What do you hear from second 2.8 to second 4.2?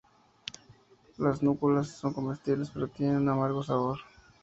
tienen un amargo sabor.